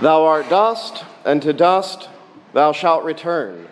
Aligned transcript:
thou 0.00 0.24
art 0.24 0.48
dust, 0.48 1.04
and 1.24 1.40
to 1.42 1.52
dust 1.52 2.08
thou 2.52 2.72
shalt 2.72 3.04
return. 3.04 3.66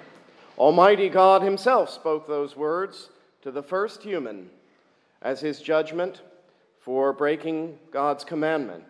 Almighty 0.56 1.08
God 1.08 1.42
Himself 1.42 1.90
spoke 1.90 2.26
those 2.26 2.56
words 2.56 3.10
to 3.42 3.50
the 3.50 3.62
first 3.62 4.02
human 4.02 4.48
as 5.20 5.40
his 5.40 5.60
judgment 5.60 6.22
for 6.80 7.12
breaking 7.12 7.78
God's 7.90 8.24
commandment. 8.24 8.84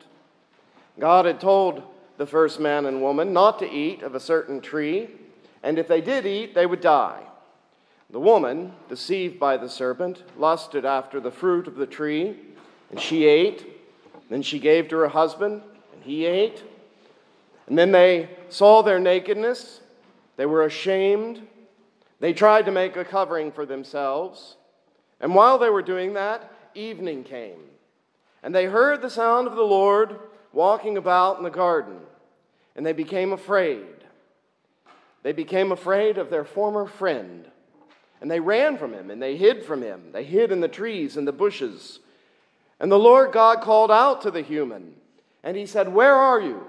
God 0.98 1.24
had 1.24 1.40
told 1.40 1.82
the 2.18 2.26
first 2.26 2.60
man 2.60 2.86
and 2.86 3.02
woman 3.02 3.32
not 3.32 3.58
to 3.60 3.70
eat 3.70 4.02
of 4.02 4.14
a 4.14 4.20
certain 4.20 4.60
tree, 4.60 5.08
and 5.62 5.78
if 5.78 5.88
they 5.88 6.00
did 6.00 6.26
eat, 6.26 6.54
they 6.54 6.66
would 6.66 6.80
die. 6.80 7.22
The 8.10 8.20
woman, 8.20 8.74
deceived 8.88 9.40
by 9.40 9.56
the 9.56 9.68
serpent, 9.68 10.22
lusted 10.36 10.84
after 10.84 11.18
the 11.18 11.32
fruit 11.32 11.66
of 11.66 11.74
the 11.74 11.86
tree, 11.86 12.36
and 12.90 13.00
she 13.00 13.26
ate. 13.26 13.66
Then 14.30 14.42
she 14.42 14.58
gave 14.58 14.88
to 14.88 14.96
her 14.98 15.08
husband, 15.08 15.62
and 15.92 16.02
he 16.02 16.26
ate. 16.26 16.62
And 17.66 17.78
then 17.78 17.92
they 17.92 18.28
saw 18.48 18.82
their 18.82 18.98
nakedness. 18.98 19.80
They 20.36 20.46
were 20.46 20.64
ashamed. 20.64 21.46
They 22.20 22.32
tried 22.32 22.66
to 22.66 22.72
make 22.72 22.96
a 22.96 23.04
covering 23.04 23.52
for 23.52 23.66
themselves. 23.66 24.56
And 25.20 25.34
while 25.34 25.58
they 25.58 25.70
were 25.70 25.82
doing 25.82 26.14
that, 26.14 26.52
evening 26.74 27.24
came. 27.24 27.60
And 28.42 28.54
they 28.54 28.66
heard 28.66 29.00
the 29.00 29.10
sound 29.10 29.46
of 29.46 29.56
the 29.56 29.62
Lord 29.62 30.18
walking 30.52 30.96
about 30.96 31.38
in 31.38 31.44
the 31.44 31.50
garden. 31.50 32.00
And 32.76 32.84
they 32.84 32.92
became 32.92 33.32
afraid. 33.32 33.86
They 35.22 35.32
became 35.32 35.72
afraid 35.72 36.18
of 36.18 36.28
their 36.28 36.44
former 36.44 36.86
friend. 36.86 37.46
And 38.20 38.30
they 38.30 38.40
ran 38.40 38.78
from 38.78 38.92
him 38.92 39.10
and 39.10 39.22
they 39.22 39.36
hid 39.36 39.64
from 39.64 39.82
him. 39.82 40.10
They 40.12 40.24
hid 40.24 40.52
in 40.52 40.60
the 40.60 40.68
trees 40.68 41.16
and 41.16 41.26
the 41.26 41.32
bushes. 41.32 42.00
And 42.80 42.90
the 42.90 42.98
Lord 42.98 43.32
God 43.32 43.60
called 43.60 43.90
out 43.90 44.22
to 44.22 44.30
the 44.30 44.42
human, 44.42 44.94
and 45.42 45.56
he 45.56 45.66
said, 45.66 45.92
Where 45.92 46.14
are 46.14 46.40
you? 46.40 46.66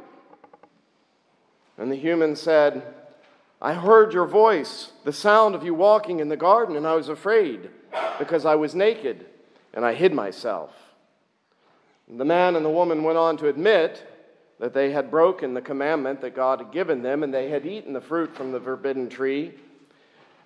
And 1.77 1.91
the 1.91 1.95
human 1.95 2.35
said, 2.35 2.83
I 3.61 3.73
heard 3.73 4.13
your 4.13 4.25
voice, 4.25 4.91
the 5.03 5.13
sound 5.13 5.55
of 5.55 5.63
you 5.63 5.73
walking 5.73 6.19
in 6.19 6.29
the 6.29 6.37
garden, 6.37 6.75
and 6.75 6.85
I 6.85 6.95
was 6.95 7.09
afraid 7.09 7.69
because 8.19 8.45
I 8.45 8.55
was 8.55 8.75
naked 8.75 9.25
and 9.73 9.85
I 9.85 9.93
hid 9.93 10.13
myself. 10.13 10.71
And 12.09 12.19
the 12.19 12.25
man 12.25 12.55
and 12.55 12.65
the 12.65 12.69
woman 12.69 13.03
went 13.03 13.17
on 13.17 13.37
to 13.37 13.47
admit 13.47 14.05
that 14.59 14.73
they 14.73 14.91
had 14.91 15.11
broken 15.11 15.53
the 15.53 15.61
commandment 15.61 16.21
that 16.21 16.35
God 16.35 16.59
had 16.59 16.71
given 16.71 17.01
them 17.01 17.23
and 17.23 17.33
they 17.33 17.49
had 17.49 17.65
eaten 17.65 17.93
the 17.93 18.01
fruit 18.01 18.35
from 18.35 18.51
the 18.51 18.59
forbidden 18.59 19.09
tree. 19.09 19.53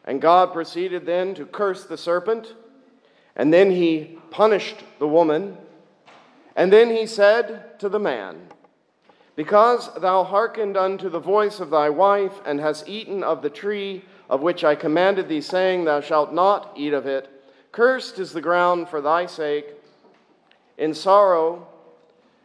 And 0.06 0.22
God 0.22 0.54
proceeded 0.54 1.06
then 1.06 1.36
to 1.36 1.46
curse 1.46 1.86
the 1.86 1.98
serpent 1.98 2.56
and 3.36 3.54
then 3.54 3.72
he 3.72 4.18
punished 4.32 4.84
the 5.00 5.08
woman. 5.08 5.58
And 6.56 6.74
then 6.74 6.90
he 6.90 7.06
said 7.06 7.80
to 7.80 7.88
the 7.88 8.00
man, 8.00 8.50
Because 9.40 9.90
thou 9.94 10.26
hearkened 10.26 10.76
unto 10.76 11.08
the 11.08 11.22
voice 11.22 11.62
of 11.62 11.70
thy 11.70 11.90
wife, 11.90 12.42
and 12.44 12.60
hast 12.60 12.90
eaten 12.90 13.24
of 13.24 13.42
the 13.42 13.50
tree 13.50 14.04
of 14.30 14.42
which 14.42 14.66
I 14.66 14.76
commanded 14.76 15.30
thee, 15.30 15.40
saying, 15.40 15.86
Thou 15.86 16.02
shalt 16.02 16.34
not 16.34 16.74
eat 16.76 16.92
of 16.92 17.06
it, 17.08 17.30
cursed 17.72 18.20
is 18.20 18.34
the 18.34 18.42
ground 18.42 18.90
for 18.90 19.00
thy 19.00 19.28
sake. 19.28 19.68
In 20.78 20.94
sorrow 20.94 21.66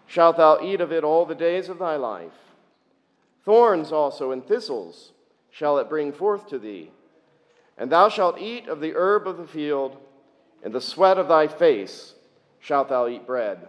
shalt 0.07 0.37
thou 0.37 0.61
eat 0.63 0.81
of 0.81 0.93
it 0.93 1.03
all 1.03 1.27
the 1.27 1.35
days 1.35 1.69
of 1.69 1.81
thy 1.81 1.97
life. 1.97 2.31
Thorns 3.45 3.91
also 3.91 4.31
and 4.31 4.47
thistles 4.47 5.11
shall 5.51 5.79
it 5.79 5.89
bring 5.89 6.13
forth 6.13 6.47
to 6.51 6.61
thee. 6.61 6.93
And 7.77 7.91
thou 7.91 8.09
shalt 8.09 8.39
eat 8.39 8.69
of 8.69 8.79
the 8.79 8.95
herb 8.95 9.27
of 9.27 9.39
the 9.39 9.49
field. 9.49 9.97
In 10.65 10.71
the 10.71 10.81
sweat 10.81 11.19
of 11.19 11.27
thy 11.27 11.49
face 11.49 12.15
shalt 12.61 12.89
thou 12.89 13.09
eat 13.09 13.27
bread, 13.27 13.67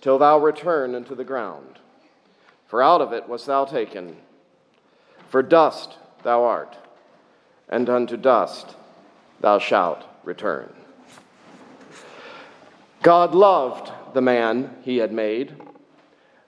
till 0.00 0.18
thou 0.18 0.40
return 0.40 0.96
unto 0.96 1.14
the 1.14 1.22
ground. 1.22 1.78
For 2.66 2.82
out 2.82 3.00
of 3.00 3.12
it 3.12 3.28
wast 3.28 3.46
thou 3.46 3.64
taken. 3.64 4.16
For 5.28 5.42
dust 5.42 5.96
thou 6.22 6.44
art, 6.44 6.76
and 7.68 7.88
unto 7.88 8.16
dust 8.16 8.76
thou 9.40 9.58
shalt 9.58 10.04
return. 10.24 10.72
God 13.02 13.34
loved 13.34 13.92
the 14.14 14.20
man 14.20 14.76
he 14.82 14.96
had 14.96 15.12
made, 15.12 15.54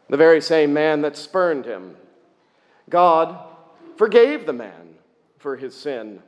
the 0.09 0.17
very 0.17 0.41
same 0.41 0.73
man 0.73 1.03
that 1.03 1.17
spurned 1.17 1.67
him. 1.67 1.97
God 2.89 3.39
forgave 3.97 4.47
the 4.47 4.53
man 4.53 4.95
for 5.39 5.57
his 5.57 5.75
sin. 5.75 6.23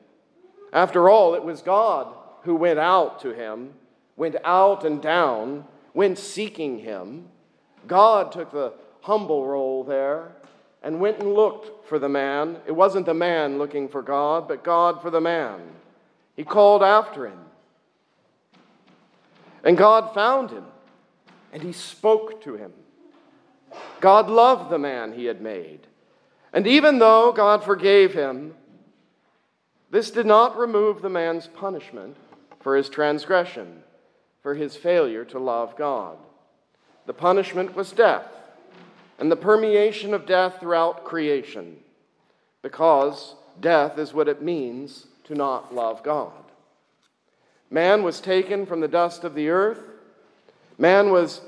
After 0.73 1.09
all, 1.09 1.35
it 1.35 1.43
was 1.43 1.63
God 1.63 2.15
who 2.43 2.55
went 2.55 2.79
out 2.79 3.21
to 3.23 3.31
him, 3.31 3.75
went 4.17 4.37
out 4.45 4.85
and 4.85 5.03
down, 5.03 5.65
went 5.95 6.19
seeking 6.19 6.79
him. 6.79 7.29
God 7.87 8.31
took 8.31 8.53
the 8.53 8.73
humble 9.03 9.47
role 9.47 9.85
there 9.85 10.33
and 10.83 11.01
went 11.01 11.19
and 11.19 11.35
looked 11.35 11.89
for 11.89 11.99
the 11.99 12.09
man. 12.09 12.59
It 12.67 12.73
wasn't 12.73 13.07
the 13.07 13.15
man 13.15 13.59
looking 13.59 13.89
for 13.89 14.03
God, 14.03 14.49
but 14.49 14.65
God 14.65 15.03
for 15.03 15.11
the 15.11 15.21
man. 15.21 15.61
He 16.37 16.45
called 16.45 16.83
after 16.83 17.27
him. 17.27 17.39
And 19.63 19.77
God 19.77 20.15
found 20.15 20.51
him, 20.51 20.65
and 21.53 21.63
he 21.63 21.73
spoke 21.73 22.43
to 22.45 22.55
him. 22.55 22.73
God 24.01 24.31
loved 24.31 24.71
the 24.71 24.79
man 24.79 25.13
he 25.13 25.27
had 25.27 25.43
made. 25.43 25.87
And 26.53 26.67
even 26.67 26.99
though 26.99 27.33
God 27.33 27.63
forgave 27.63 28.15
him, 28.15 28.55
this 29.91 30.11
did 30.11 30.27
not 30.27 30.57
remove 30.57 31.03
the 31.03 31.11
man's 31.11 31.47
punishment 31.47 32.17
for 32.61 32.77
his 32.77 32.89
transgression, 32.89 33.83
for 34.43 34.55
his 34.55 34.77
failure 34.77 35.25
to 35.27 35.39
love 35.39 35.77
God. 35.77 36.17
The 37.07 37.13
punishment 37.13 37.75
was 37.75 37.93
death, 37.93 38.27
and 39.21 39.31
the 39.31 39.37
permeation 39.37 40.13
of 40.13 40.27
death 40.27 40.59
throughout 40.59 41.05
creation, 41.05 41.77
because 42.63 43.37
death 43.61 43.99
is 43.99 44.13
what 44.13 44.29
it 44.29 44.43
means 44.43 45.07
to 45.25 45.35
not 45.35 45.73
love 45.73 46.03
God. 46.03 46.33
Man 47.71 48.03
was 48.03 48.21
taken 48.21 48.67
from 48.67 48.81
the 48.81 48.89
dust 48.89 49.23
of 49.23 49.37
the 49.37 49.49
earth. 49.49 49.81
Man 50.77 51.13
was 51.13 51.41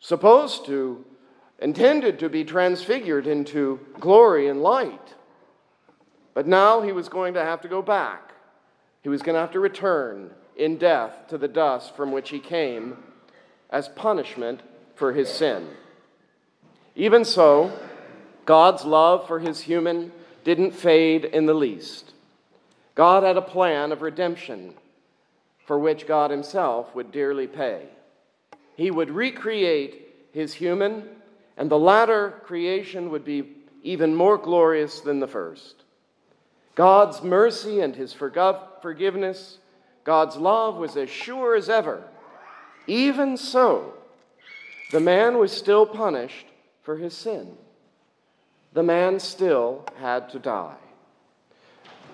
supposed 0.00 0.64
to, 0.66 1.04
intended 1.58 2.18
to 2.20 2.30
be 2.30 2.44
transfigured 2.44 3.26
into 3.26 3.78
glory 4.00 4.48
and 4.48 4.62
light. 4.62 5.14
But 6.32 6.46
now 6.46 6.80
he 6.80 6.92
was 6.92 7.10
going 7.10 7.34
to 7.34 7.44
have 7.44 7.60
to 7.60 7.68
go 7.68 7.82
back 7.82 8.32
he 9.02 9.08
was 9.08 9.22
going 9.22 9.34
to 9.34 9.40
have 9.40 9.50
to 9.52 9.60
return 9.60 10.30
in 10.56 10.78
death 10.78 11.26
to 11.28 11.38
the 11.38 11.48
dust 11.48 11.96
from 11.96 12.12
which 12.12 12.30
he 12.30 12.38
came 12.38 12.96
as 13.70 13.88
punishment 13.88 14.60
for 14.94 15.12
his 15.12 15.28
sin. 15.28 15.68
Even 16.94 17.24
so, 17.24 17.72
God's 18.44 18.84
love 18.84 19.26
for 19.26 19.38
his 19.38 19.60
human 19.60 20.12
didn't 20.44 20.72
fade 20.72 21.24
in 21.24 21.46
the 21.46 21.54
least. 21.54 22.12
God 22.94 23.22
had 23.22 23.36
a 23.36 23.42
plan 23.42 23.92
of 23.92 24.02
redemption 24.02 24.74
for 25.66 25.78
which 25.78 26.06
God 26.06 26.30
himself 26.30 26.94
would 26.94 27.12
dearly 27.12 27.46
pay. 27.46 27.86
He 28.76 28.90
would 28.90 29.10
recreate 29.10 30.28
his 30.32 30.54
human, 30.54 31.08
and 31.56 31.70
the 31.70 31.78
latter 31.78 32.40
creation 32.44 33.10
would 33.10 33.24
be 33.24 33.56
even 33.82 34.14
more 34.14 34.36
glorious 34.36 35.00
than 35.00 35.20
the 35.20 35.26
first. 35.26 35.84
God's 36.74 37.22
mercy 37.22 37.80
and 37.80 37.94
his 37.94 38.12
forgiveness, 38.12 39.58
God's 40.04 40.36
love 40.36 40.76
was 40.76 40.96
as 40.96 41.10
sure 41.10 41.54
as 41.54 41.68
ever. 41.68 42.02
Even 42.86 43.36
so, 43.36 43.94
the 44.90 45.00
man 45.00 45.38
was 45.38 45.52
still 45.52 45.86
punished 45.86 46.46
for 46.82 46.96
his 46.96 47.14
sin. 47.14 47.56
The 48.72 48.82
man 48.82 49.20
still 49.20 49.84
had 49.98 50.30
to 50.30 50.38
die. 50.38 50.76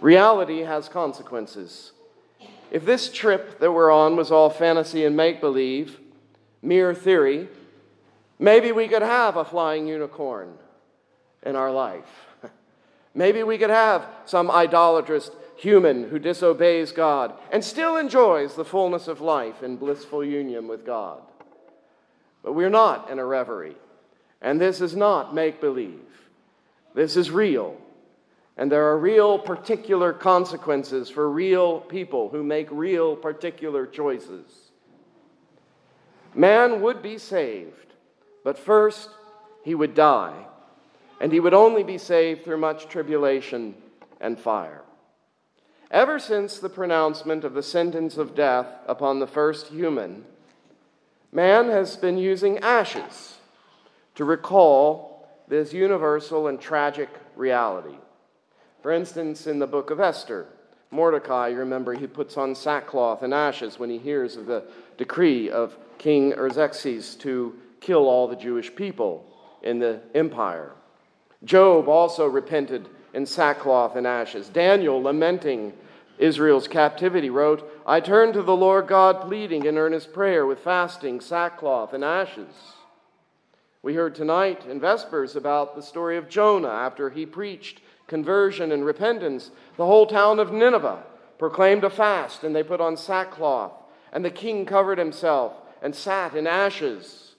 Reality 0.00 0.61
has 0.61 0.88
consequences. 0.88 1.93
If 2.70 2.85
this 2.85 3.11
trip 3.11 3.61
that 3.61 3.73
we're 3.73 3.91
on 3.91 4.17
was 4.17 4.31
all 4.31 4.50
fantasy 4.50 5.05
and 5.05 5.17
make 5.17 5.41
believe, 5.41 5.99
mere 6.62 6.94
theory, 6.94 7.49
maybe 8.38 8.73
we 8.73 8.88
could 8.88 9.03
have 9.03 9.37
a 9.37 9.44
flying 9.44 9.87
unicorn 9.87 10.55
in 11.43 11.56
our 11.56 11.70
life. 11.70 12.26
Maybe 13.15 13.43
we 13.43 13.59
could 13.59 13.70
have 13.70 14.06
some 14.26 14.50
idolatrous 14.50 15.31
human 15.56 16.09
who 16.09 16.19
disobeys 16.19 16.93
God 16.93 17.32
and 17.50 17.65
still 17.65 17.97
enjoys 17.97 18.55
the 18.55 18.65
fullness 18.65 19.09
of 19.09 19.20
life 19.20 19.62
in 19.62 19.76
blissful 19.76 20.25
union 20.25 20.69
with 20.69 20.85
God. 20.85 21.20
But 22.43 22.53
we're 22.53 22.70
not 22.70 23.11
in 23.11 23.19
a 23.19 23.25
reverie. 23.25 23.76
And 24.40 24.61
this 24.61 24.81
is 24.81 24.94
not 24.94 25.35
make 25.35 25.61
believe, 25.61 26.31
this 26.94 27.17
is 27.17 27.31
real. 27.31 27.76
And 28.56 28.73
there 28.73 28.88
are 28.88 28.99
real 28.99 29.38
particular 29.38 30.12
consequences 30.12 31.08
for 31.08 31.31
real 31.31 31.79
people 31.81 32.29
who 32.29 32.43
make 32.43 32.67
real 32.73 33.14
particular 33.14 33.87
choices. 33.87 34.73
Man 36.35 36.81
would 36.82 37.00
be 37.00 37.19
saved, 37.19 37.94
but 38.43 38.58
first 38.58 39.11
he 39.62 39.76
would 39.76 39.94
die, 39.94 40.46
and 41.20 41.32
he 41.32 41.38
would 41.38 41.55
only 41.55 41.84
be 41.84 41.99
saved 41.99 42.44
through 42.44 42.58
much 42.58 42.88
tribulation 42.88 43.76
and 44.20 44.38
fire. 44.38 44.82
Ever 45.93 46.19
since 46.19 46.58
the 46.58 46.69
pronouncement 46.69 47.44
of 47.44 47.55
the 47.55 47.62
sentence 47.62 48.19
of 48.19 48.34
death 48.34 48.67
upon 48.88 49.20
the 49.20 49.26
first 49.29 49.69
human, 49.69 50.25
man 51.31 51.69
has 51.69 51.96
been 51.96 52.19
using 52.19 52.58
ashes 52.58 53.38
to 54.19 54.25
recall 54.25 55.29
this 55.47 55.73
universal 55.73 56.49
and 56.49 56.61
tragic 56.61 57.09
reality. 57.37 57.97
For 58.82 58.91
instance, 58.91 59.47
in 59.47 59.61
the 59.61 59.67
book 59.67 59.91
of 59.91 60.00
Esther, 60.00 60.47
Mordecai, 60.91 61.49
you 61.49 61.59
remember, 61.59 61.94
he 61.94 62.09
puts 62.09 62.37
on 62.37 62.56
sackcloth 62.56 63.23
and 63.23 63.32
ashes 63.32 63.79
when 63.79 63.88
he 63.88 63.99
hears 63.99 64.35
of 64.35 64.47
the 64.47 64.65
decree 64.97 65.49
of 65.50 65.79
King 65.99 66.35
Artaxerxes 66.35 67.15
to 67.20 67.55
kill 67.81 68.09
all 68.09 68.26
the 68.26 68.35
Jewish 68.35 68.75
people 68.75 69.25
in 69.62 69.79
the 69.79 70.00
empire. 70.17 70.73
Job 71.44 71.87
also 71.88 72.26
repented 72.26 72.88
in 73.15 73.25
sackcloth 73.25 73.94
and 73.94 74.05
ashes. 74.05 74.49
Daniel, 74.49 75.00
lamenting 75.00 75.73
Israel's 76.19 76.67
captivity, 76.67 77.31
wrote, 77.31 77.70
I 77.87 78.00
turned 78.00 78.35
to 78.35 78.43
the 78.43 78.56
Lord 78.56 78.88
God, 78.88 79.20
pleading 79.20 79.65
in 79.65 79.79
earnest 79.79 80.12
prayer 80.12 80.44
with 80.44 80.59
fasting, 80.59 81.20
sackcloth, 81.20 81.93
and 81.93 82.03
ashes. 82.03 82.49
We 83.83 83.95
heard 83.95 84.15
tonight 84.15 84.67
in 84.67 84.81
Vespers 84.81 85.37
about 85.37 85.77
the 85.77 85.83
story 85.83 86.17
of 86.17 86.29
Jonah 86.29 86.69
after 86.69 87.11
he 87.11 87.25
preached 87.25 87.81
conversion 88.09 88.73
and 88.73 88.85
repentance. 88.85 89.51
The 89.77 89.87
whole 89.87 90.07
town 90.07 90.41
of 90.41 90.53
Nineveh 90.53 91.05
proclaimed 91.39 91.85
a 91.85 91.91
fast, 91.91 92.43
and 92.43 92.55
they 92.57 92.65
put 92.65 92.81
on 92.81 92.97
sackcloth, 92.97 93.73
and 94.13 94.25
the 94.25 94.31
king 94.31 94.67
covered 94.67 94.99
himself 94.99 95.53
and 95.81 95.95
sat 95.95 96.35
in 96.35 96.47
ashes. 96.47 97.37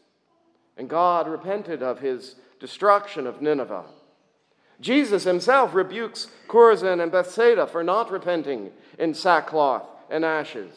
And 0.78 0.90
God 0.90 1.28
repented 1.28 1.84
of 1.84 2.00
his 2.00 2.36
destruction 2.60 3.28
of 3.28 3.42
Nineveh. 3.42 3.86
Jesus 4.80 5.26
himself 5.26 5.74
rebukes 5.74 6.28
Chorazin 6.48 7.02
and 7.02 7.12
Bethsaida 7.12 7.68
for 7.68 7.84
not 7.84 8.10
repenting 8.10 8.72
in 8.98 9.14
sackcloth 9.14 9.84
and 10.10 10.24
ashes. 10.24 10.72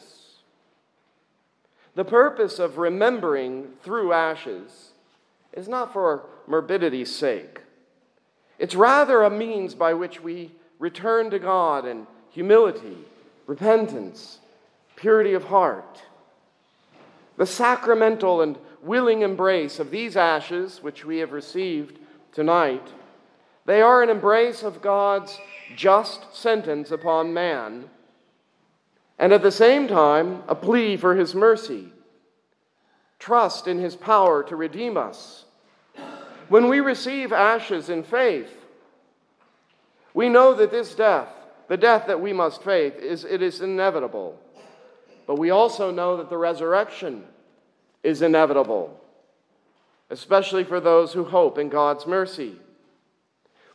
The 1.95 2.03
purpose 2.03 2.59
of 2.59 2.77
remembering 2.77 3.69
through 3.81 4.11
ashes 4.11 4.92
is 5.53 5.67
not 5.67 5.93
for 5.93 6.25
morbidity's 6.47 7.13
sake. 7.13 7.61
It's 8.59 8.75
rather 8.75 9.23
a 9.23 9.29
means 9.29 9.75
by 9.75 9.93
which 9.93 10.21
we 10.21 10.51
return 10.79 11.29
to 11.31 11.39
God 11.39 11.85
in 11.85 12.07
humility, 12.29 12.97
repentance, 13.47 14.39
purity 14.95 15.33
of 15.33 15.45
heart. 15.45 16.01
The 17.37 17.45
sacramental 17.45 18.41
and 18.41 18.57
willing 18.81 19.21
embrace 19.21 19.79
of 19.79 19.91
these 19.91 20.17
ashes, 20.17 20.81
which 20.81 21.05
we 21.05 21.19
have 21.19 21.31
received 21.31 21.99
tonight, 22.31 22.87
they 23.65 23.81
are 23.81 24.03
an 24.03 24.09
embrace 24.09 24.61
of 24.61 24.81
God's 24.81 25.39
just 25.75 26.35
sentence 26.35 26.91
upon 26.91 27.33
man, 27.33 27.89
and 29.17 29.31
at 29.31 29.41
the 29.41 29.51
same 29.51 29.87
time, 29.87 30.43
a 30.47 30.55
plea 30.55 30.97
for 30.97 31.15
his 31.15 31.33
mercy. 31.33 31.92
Trust 33.23 33.67
in 33.67 33.79
his 33.79 33.95
power 33.95 34.43
to 34.43 34.55
redeem 34.57 34.97
us 34.97 35.45
when 36.49 36.67
we 36.67 36.81
receive 36.81 37.31
ashes 37.31 37.89
in 37.89 38.03
faith, 38.03 38.65
we 40.13 40.27
know 40.29 40.53
that 40.53 40.71
this 40.71 40.93
death, 40.93 41.29
the 41.69 41.77
death 41.77 42.07
that 42.07 42.19
we 42.19 42.33
must 42.33 42.61
face, 42.63 42.93
is, 43.01 43.23
it 43.23 43.41
is 43.41 43.61
inevitable. 43.61 44.37
But 45.25 45.39
we 45.39 45.51
also 45.51 45.89
know 45.89 46.17
that 46.17 46.29
the 46.29 46.37
resurrection 46.37 47.23
is 48.03 48.21
inevitable, 48.21 48.99
especially 50.09 50.65
for 50.65 50.81
those 50.81 51.13
who 51.13 51.23
hope 51.23 51.57
in 51.57 51.69
God's 51.69 52.05
mercy. 52.05 52.57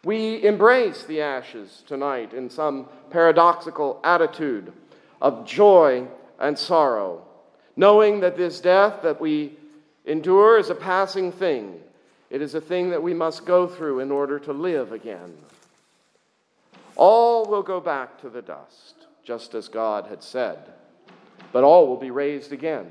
We 0.04 0.44
embrace 0.44 1.04
the 1.04 1.22
ashes 1.22 1.82
tonight 1.86 2.34
in 2.34 2.50
some 2.50 2.88
paradoxical 3.10 3.98
attitude 4.04 4.72
of 5.22 5.46
joy 5.46 6.06
and 6.38 6.56
sorrow, 6.56 7.26
knowing 7.78 8.20
that 8.20 8.36
this 8.36 8.60
death 8.60 9.00
that 9.02 9.20
we 9.20 9.52
endure 10.04 10.58
is 10.58 10.68
a 10.68 10.74
passing 10.74 11.32
thing 11.32 11.80
it 12.30 12.42
is 12.42 12.54
a 12.54 12.60
thing 12.60 12.90
that 12.90 13.02
we 13.02 13.14
must 13.14 13.46
go 13.46 13.66
through 13.66 14.00
in 14.00 14.10
order 14.10 14.38
to 14.40 14.52
live 14.52 14.92
again. 14.92 15.34
All 16.96 17.46
will 17.46 17.62
go 17.62 17.80
back 17.80 18.20
to 18.20 18.28
the 18.28 18.42
dust, 18.42 19.06
just 19.24 19.54
as 19.54 19.68
God 19.68 20.06
had 20.08 20.22
said, 20.22 20.58
but 21.52 21.64
all 21.64 21.86
will 21.86 21.96
be 21.96 22.10
raised 22.10 22.52
again. 22.52 22.90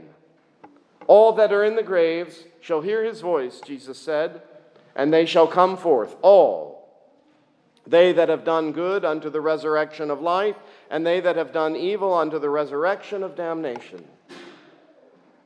All 1.06 1.34
that 1.34 1.54
are 1.54 1.64
in 1.64 1.76
the 1.76 1.84
graves 1.84 2.44
shall 2.62 2.82
hear 2.82 3.04
his 3.04 3.22
voice, 3.22 3.62
Jesus 3.66 4.00
said, 4.00 4.42
and 4.96 5.14
they 5.14 5.26
shall 5.26 5.48
come 5.48 5.78
forth, 5.78 6.16
all. 6.22 6.76
They 7.86 8.12
that 8.14 8.28
have 8.30 8.44
done 8.44 8.72
good 8.72 9.06
unto 9.06 9.30
the 9.30 9.40
resurrection 9.40 10.10
of 10.10 10.20
life, 10.20 10.58
and 10.90 11.06
they 11.06 11.20
that 11.22 11.36
have 11.36 11.54
done 11.54 11.76
evil 11.76 12.14
unto 12.14 12.40
the 12.40 12.50
resurrection 12.50 13.24
of 13.24 13.36
damnation. 13.36 14.04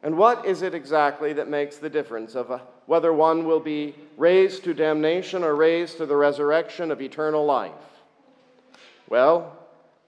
And 0.03 0.17
what 0.17 0.45
is 0.45 0.63
it 0.63 0.73
exactly 0.73 1.33
that 1.33 1.47
makes 1.47 1.77
the 1.77 1.89
difference 1.89 2.33
of 2.33 2.49
a, 2.49 2.61
whether 2.87 3.13
one 3.13 3.45
will 3.45 3.59
be 3.59 3.95
raised 4.17 4.63
to 4.63 4.73
damnation 4.73 5.43
or 5.43 5.55
raised 5.55 5.97
to 5.97 6.05
the 6.05 6.15
resurrection 6.15 6.89
of 6.89 7.01
eternal 7.01 7.45
life? 7.45 7.71
Well, 9.09 9.57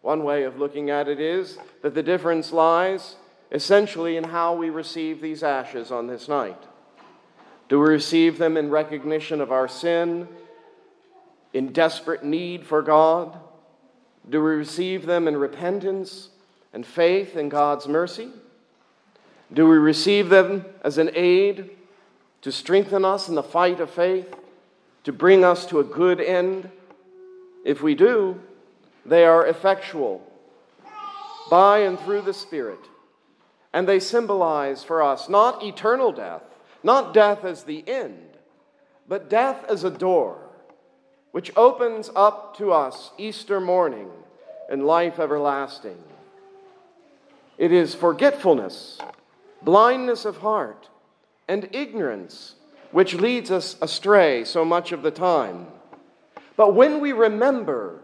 one 0.01 0.23
way 0.23 0.43
of 0.43 0.57
looking 0.57 0.89
at 0.89 1.07
it 1.07 1.19
is 1.19 1.57
that 1.81 1.93
the 1.93 2.03
difference 2.03 2.51
lies 2.51 3.15
essentially 3.51 4.17
in 4.17 4.23
how 4.23 4.55
we 4.55 4.69
receive 4.69 5.21
these 5.21 5.43
ashes 5.43 5.91
on 5.91 6.07
this 6.07 6.27
night. 6.27 6.61
Do 7.69 7.79
we 7.79 7.87
receive 7.87 8.37
them 8.37 8.57
in 8.57 8.69
recognition 8.69 9.39
of 9.39 9.51
our 9.51 9.67
sin, 9.67 10.27
in 11.53 11.71
desperate 11.71 12.23
need 12.23 12.65
for 12.65 12.81
God? 12.81 13.39
Do 14.29 14.43
we 14.43 14.51
receive 14.51 15.05
them 15.05 15.27
in 15.27 15.37
repentance 15.37 16.29
and 16.73 16.85
faith 16.85 17.37
in 17.37 17.49
God's 17.49 17.87
mercy? 17.87 18.31
Do 19.53 19.67
we 19.67 19.77
receive 19.77 20.29
them 20.29 20.65
as 20.83 20.97
an 20.97 21.11
aid 21.13 21.69
to 22.41 22.51
strengthen 22.51 23.05
us 23.05 23.29
in 23.29 23.35
the 23.35 23.43
fight 23.43 23.79
of 23.79 23.89
faith, 23.89 24.33
to 25.03 25.13
bring 25.13 25.43
us 25.43 25.65
to 25.67 25.79
a 25.79 25.83
good 25.83 26.19
end? 26.19 26.69
If 27.63 27.81
we 27.81 27.93
do, 27.93 28.41
they 29.05 29.25
are 29.25 29.45
effectual 29.45 30.25
by 31.49 31.79
and 31.79 31.99
through 31.99 32.21
the 32.21 32.33
Spirit. 32.33 32.79
And 33.73 33.87
they 33.87 33.99
symbolize 33.99 34.83
for 34.83 35.03
us 35.03 35.29
not 35.29 35.63
eternal 35.63 36.11
death, 36.11 36.43
not 36.83 37.13
death 37.13 37.43
as 37.43 37.63
the 37.63 37.83
end, 37.87 38.37
but 39.07 39.29
death 39.29 39.63
as 39.69 39.83
a 39.83 39.91
door 39.91 40.37
which 41.31 41.51
opens 41.55 42.11
up 42.15 42.55
to 42.57 42.71
us 42.71 43.11
Easter 43.17 43.59
morning 43.59 44.09
and 44.69 44.85
life 44.85 45.19
everlasting. 45.19 45.97
It 47.57 47.71
is 47.71 47.95
forgetfulness 47.95 48.99
blindness 49.63 50.25
of 50.25 50.37
heart, 50.37 50.89
and 51.47 51.69
ignorance, 51.71 52.55
which 52.91 53.15
leads 53.15 53.51
us 53.51 53.75
astray 53.81 54.45
so 54.45 54.63
much 54.63 54.91
of 54.91 55.01
the 55.01 55.11
time. 55.11 55.67
But 56.55 56.75
when 56.75 56.99
we 56.99 57.11
remember, 57.11 57.99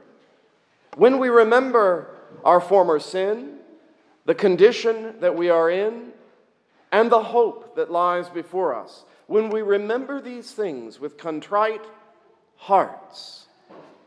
when 0.96 1.20
we 1.20 1.30
remember 1.30 2.08
our 2.44 2.60
former 2.60 3.00
sin, 3.00 3.58
the 4.26 4.36
condition 4.36 5.20
that 5.20 5.36
we 5.36 5.50
are 5.50 5.70
in, 5.70 6.12
and 6.92 7.12
the 7.12 7.24
hope 7.24 7.76
that 7.76 7.92
lies 7.92 8.30
before 8.30 8.76
us, 8.76 9.04
when 9.28 9.50
we 9.50 9.62
remember 9.62 10.20
these 10.20 10.52
things 10.52 11.00
with 11.00 11.18
contrite 11.18 11.86
hearts, 12.58 13.48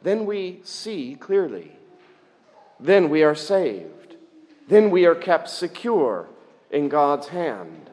then 0.02 0.26
we 0.26 0.60
see 0.64 1.16
clearly. 1.18 1.72
Then 2.80 3.08
we 3.08 3.22
are 3.22 3.36
saved. 3.36 4.16
Then 4.66 4.90
we 4.90 5.06
are 5.06 5.14
kept 5.14 5.48
secure 5.48 6.28
in 6.72 6.88
God's 6.88 7.28
hand. 7.28 7.90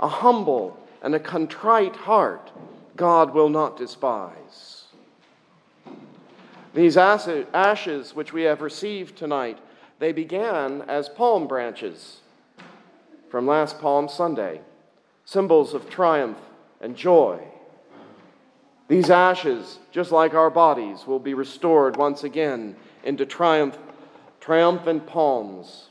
A 0.00 0.08
humble 0.08 0.78
and 1.02 1.14
a 1.14 1.20
contrite 1.20 1.96
heart 1.96 2.50
God 2.96 3.34
will 3.34 3.48
not 3.48 3.76
despise. 3.76 4.84
These 6.74 6.96
ashes 6.96 8.14
which 8.14 8.32
we 8.32 8.42
have 8.42 8.62
received 8.62 9.16
tonight, 9.16 9.58
they 9.98 10.12
began 10.12 10.82
as 10.82 11.08
palm 11.08 11.46
branches 11.46 12.20
from 13.30 13.46
last 13.46 13.80
Palm 13.80 14.08
Sunday, 14.08 14.60
symbols 15.24 15.74
of 15.74 15.90
triumph 15.90 16.38
and 16.80 16.96
joy. 16.96 17.38
These 18.88 19.10
ashes, 19.10 19.78
just 19.90 20.12
like 20.12 20.34
our 20.34 20.50
bodies, 20.50 21.06
will 21.06 21.18
be 21.18 21.34
restored 21.34 21.96
once 21.96 22.24
again 22.24 22.76
into 23.04 23.24
triumph, 23.24 23.78
triumphant 24.40 25.06
palms 25.06 25.88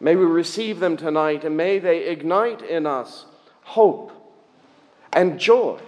May 0.00 0.14
we 0.14 0.24
receive 0.24 0.80
them 0.80 0.96
tonight 0.96 1.44
and 1.44 1.56
may 1.56 1.78
they 1.78 2.06
ignite 2.06 2.62
in 2.62 2.86
us 2.86 3.26
hope 3.62 4.12
and 5.12 5.38
joy, 5.38 5.80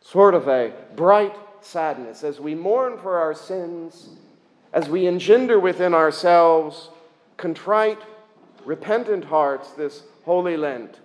sort 0.00 0.34
of 0.34 0.48
a 0.48 0.72
bright 0.96 1.36
sadness 1.60 2.24
as 2.24 2.40
we 2.40 2.54
mourn 2.54 2.98
for 2.98 3.18
our 3.18 3.34
sins, 3.34 4.10
as 4.72 4.88
we 4.88 5.06
engender 5.06 5.60
within 5.60 5.94
ourselves 5.94 6.90
contrite, 7.36 8.00
repentant 8.64 9.24
hearts 9.24 9.72
this 9.72 10.02
Holy 10.24 10.56
Lent. 10.56 11.00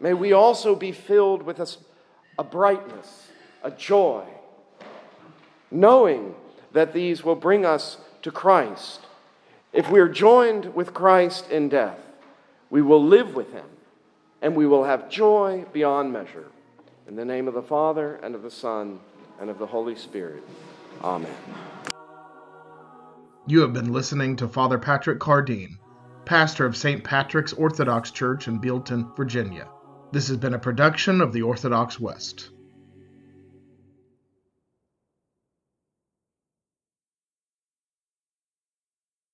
May 0.00 0.14
we 0.14 0.32
also 0.32 0.74
be 0.74 0.92
filled 0.92 1.42
with 1.42 1.60
a, 1.60 1.68
a 2.38 2.44
brightness, 2.44 3.28
a 3.62 3.70
joy, 3.70 4.24
knowing 5.70 6.34
that 6.72 6.92
these 6.92 7.24
will 7.24 7.36
bring 7.36 7.66
us 7.66 7.98
to 8.22 8.30
Christ. 8.30 9.00
If 9.72 9.88
we 9.88 10.00
are 10.00 10.08
joined 10.08 10.74
with 10.74 10.92
Christ 10.92 11.48
in 11.50 11.68
death, 11.68 12.00
we 12.70 12.82
will 12.82 13.04
live 13.04 13.34
with 13.34 13.52
him 13.52 13.66
and 14.42 14.56
we 14.56 14.66
will 14.66 14.84
have 14.84 15.08
joy 15.08 15.64
beyond 15.72 16.12
measure. 16.12 16.46
In 17.06 17.14
the 17.16 17.24
name 17.24 17.46
of 17.48 17.54
the 17.54 17.62
Father, 17.62 18.16
and 18.16 18.34
of 18.34 18.42
the 18.42 18.50
Son, 18.50 19.00
and 19.40 19.50
of 19.50 19.58
the 19.58 19.66
Holy 19.66 19.96
Spirit. 19.96 20.42
Amen. 21.02 21.34
You 23.46 23.60
have 23.60 23.72
been 23.72 23.92
listening 23.92 24.36
to 24.36 24.48
Father 24.48 24.78
Patrick 24.78 25.18
Cardine, 25.18 25.78
pastor 26.24 26.66
of 26.66 26.76
St. 26.76 27.02
Patrick's 27.02 27.52
Orthodox 27.52 28.10
Church 28.10 28.48
in 28.48 28.60
Bealeton, 28.60 29.16
Virginia. 29.16 29.68
This 30.12 30.28
has 30.28 30.36
been 30.36 30.54
a 30.54 30.58
production 30.58 31.20
of 31.20 31.32
the 31.32 31.42
Orthodox 31.42 31.98
West. 31.98 32.50